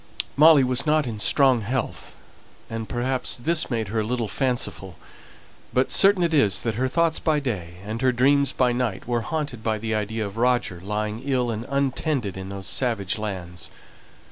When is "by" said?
7.19-7.39, 8.51-8.71, 9.63-9.77